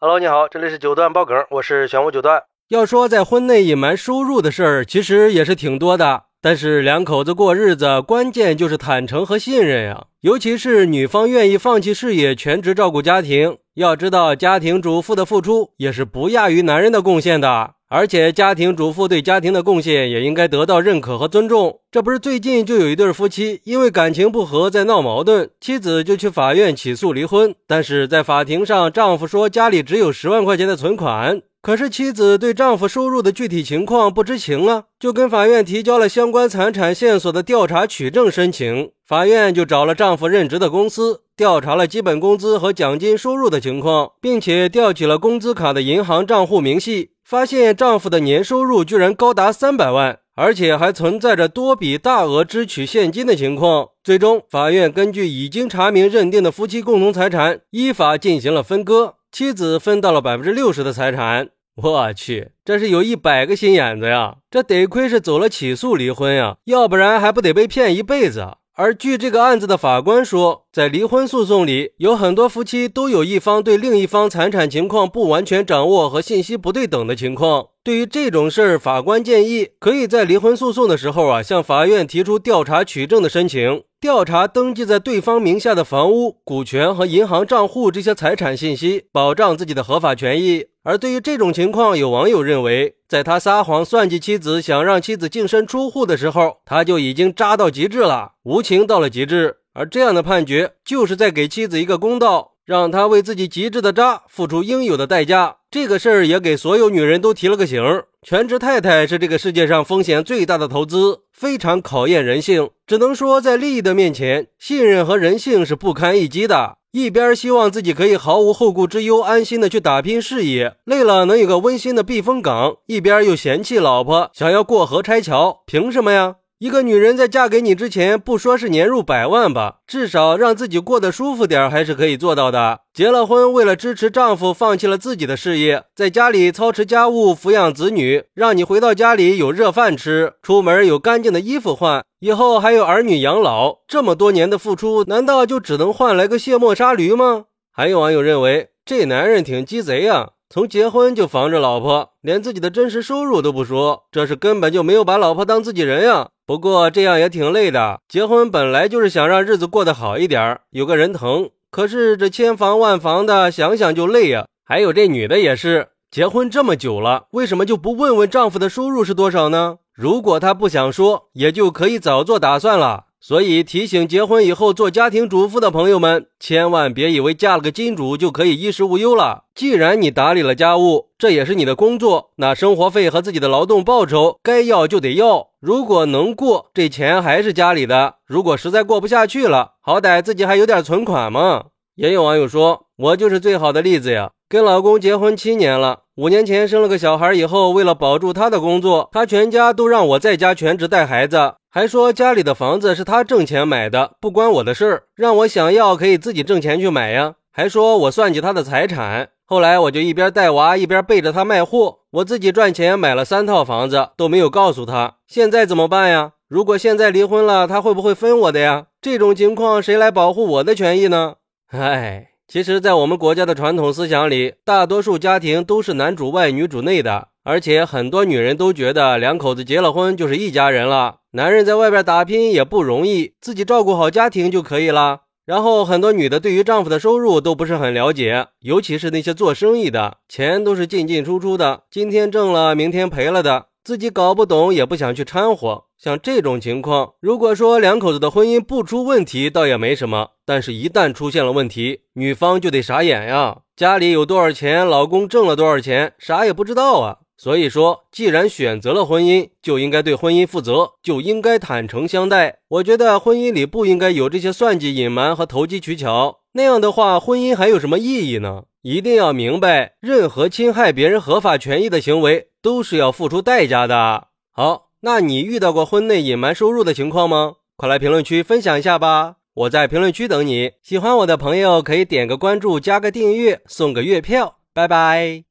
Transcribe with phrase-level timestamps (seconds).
[0.00, 2.44] Hello，你好，这里是九段爆梗，我是玄武九段。
[2.68, 6.26] 要说在婚内隐瞒收入的事儿，其实也是挺多的。
[6.40, 10.04] 但是两口子过日子，关键就是坦诚和信任呀。
[10.20, 13.58] 尤其是女方愿意放弃事业，全职照顾家庭。
[13.74, 17.72] 要知道，家庭主妇的付出也是不亚于男人的贡献的。
[17.90, 21.80] 而且，家庭主妇对家庭的贡献也应该得到认可和尊重。
[21.90, 27.54] 这不是最近就有一对夫妻因为感情不和在闹矛盾，妻子就去法院起诉离婚。
[27.66, 38.90] 但是在法庭上，丈夫说家里只有十万块钱的存款，可是妻子对丈夫收入的具体情况不知情啊，就跟法院提交了相关财产线索的调查取证申请。
[39.06, 47.10] 法院就找了丈夫任职的公司，调查了基本工资和奖金收入的情况，并且调取了工资卡的银行账户明细。
[47.24, 53.88] 发现丈夫的年收入居然高达三百万，而且还存在着多笔大额支取现金的情况。
[54.02, 61.50] 最终，法院根据已经查明认定的夫妻共同财产，依法进行了分割，妻子分到了百分之六十的财产。
[61.76, 64.38] 我去，这是有一百个心眼子呀！
[64.50, 68.56] 这得亏是走了起诉离婚呀，要不然还不得被骗一辈子。
[68.74, 77.68] 而据这个案子的法官说，在离婚诉讼里，有很多夫妻都有一方对另一方财产情况不完全掌握和信息不对等的情况。
[77.84, 90.66] 对于这种事儿，法官建议可以在离婚诉讼的时候啊，向法院提出调查取证的申请，调查登记在对方名下的房屋、股权和银行账户这些财产信息，保障自己的合法权益。
[90.84, 99.56] 而对于这种情况，有网友认为，在他撒谎算计妻子，想让妻子净身出户的时候，他就已经渣到极致了，无情到了极致。
[99.74, 105.56] 而这样的判决，就是在给妻子一个公道，让他为自己极致的渣付出应有的代价。
[105.68, 107.82] 这个事儿也给所有女人都提了个醒：
[108.28, 112.68] 全职太太是这个世界上风险最大的投资，非常考验人性。
[112.86, 116.76] 只能说，在利益的面前，信任和人性是不堪一击的。
[116.90, 126.34] 一边希望自己可以毫无后顾之忧、安心的去打拼事业，累了能有个温馨的避风港；一边又嫌弃老婆，想要过河拆桥，凭什么呀？
[126.60, 132.80] 一个女人在嫁给你之前，不说是年入百万吧，至少让自己过得舒服点还是可以做到的。
[132.92, 143.76] 结了婚，为了支持丈夫，放弃了自己的事业，在家里操持家务、抚养子女，让你回到家里有热饭吃，出门有干净的衣服换，以后还有儿女养老。
[143.86, 147.44] 这么多年的付出，难道就只能换来个卸磨杀驴吗？
[147.72, 150.30] 还有网友认为，这男人挺鸡贼呀。
[150.50, 156.28] 从结婚就防着老婆，连自己的真实收入都不说，这是根本就没有把老婆当自己人呀。
[156.46, 161.50] 不过这样也挺累的，结婚本来就是想让日子过得好一点，有个人疼。
[161.70, 164.46] 可是这千防万防的，想想就累呀。
[164.64, 169.76] 还有这女的也是，结婚这么久了，为什么就不问问丈夫的收入是多少呢？
[169.92, 173.07] 如果她不想说，也就可以早做打算了。
[173.20, 179.44] 所以提醒结婚以后做家庭主妇的朋友们，千万别以为嫁了个金主就可以衣食无忧了。
[179.54, 185.48] 既然你打理了家务，这也是你的工作，那生活费和自己的劳动报酬该要就得要。
[185.60, 191.64] 如果能过，这钱还是家里的；如果实在过不下去了，好歹自己还有点存款嘛。
[191.96, 201.54] 也有网友说，我就是最好的例子呀，跟老公结婚七年了，五年前生了个小孩以后，为了保住他的工作，他全家都让我在家全职带孩子。
[201.70, 207.34] 还说家里的房子是他挣钱买的，不关我的事儿，让我想要可以自己挣钱去买呀。
[207.52, 209.28] 还说我算计他的财产。
[209.46, 215.18] 后来我就一边带娃一边背着他卖货，我自己赚钱买了三套房子，都没有告诉他。
[215.28, 216.32] 现在怎么办呀？
[216.48, 218.86] 如果现在离婚了，他会不会分我的呀？
[219.00, 221.34] 这种情况谁来保护我的权益呢？
[221.70, 227.28] 唉，其实，在我们国家的传统思想里，大多数家庭都是男主外女主内的。
[227.44, 235.24] 而且很多女人都觉得两口子结了婚就是一家人了，男人在外边打拼也不容易，自己照顾好家庭就可以了。
[235.44, 245.84] 然后很多女的对于丈夫的收入都不是很了解，尤其是那些做生意的，钱都是进进出出的，今天挣了明天赔了的，自己搞不懂也不想去掺和。
[245.96, 257.20] 像这种情况，如果说两口子的婚姻不出问题，倒也没什么；但是，一旦出现了问题，女方就得傻眼呀，家里有多少钱，老公挣了多少钱，啥也不知道啊。
[257.38, 262.58] 所以说，既然选择了婚姻，就应该对婚姻负责，就应该坦诚相待。
[262.68, 268.64] 我觉得婚姻里不应该有这些算计、隐瞒和投机取巧，那样的话，婚姻还有什么意义呢？
[268.82, 274.26] 一定要明白，任何侵害别人合法权益的行为都是要付出代价的。
[274.50, 277.54] 好，那你遇到过婚内隐瞒收入的情况吗？
[277.76, 279.36] 快来评论区分享一下吧！
[279.54, 280.72] 我在评论区等你。
[280.82, 284.56] 喜欢我的朋友可以点个关注，加个订阅，送个月票。
[284.74, 285.47] 拜拜。